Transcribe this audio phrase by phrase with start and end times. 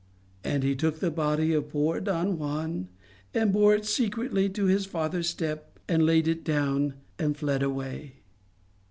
[0.43, 2.87] 'and he took the body of the poor Don Juan
[3.35, 8.15] and bore it secretly to his father's step and laid it down and fled away.